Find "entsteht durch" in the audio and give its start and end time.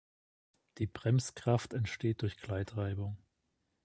1.75-2.37